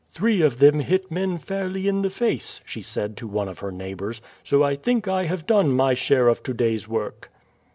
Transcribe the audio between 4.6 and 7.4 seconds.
I think I have done: my share of today's work."